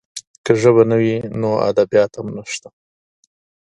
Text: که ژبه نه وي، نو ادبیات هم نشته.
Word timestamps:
که 0.45 0.51
ژبه 0.61 0.83
نه 0.89 0.97
وي، 1.01 1.15
نو 1.41 1.49
ادبیات 1.69 2.11
هم 2.17 2.27
نشته. 2.37 2.69